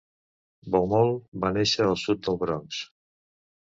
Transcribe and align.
Baumol 0.77 1.13
va 1.45 1.53
néixer 1.59 1.87
al 1.91 1.97
sud 2.07 2.27
del 2.29 2.43
Bronx. 2.45 2.85